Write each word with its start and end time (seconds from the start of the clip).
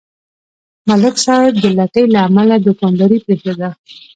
ملک 0.89 1.15
صاحب 1.25 1.53
د 1.63 1.65
لټۍ 1.77 2.05
له 2.13 2.19
امله 2.27 2.55
دوکانداري 2.65 3.19
پرېښوده. 3.25 3.69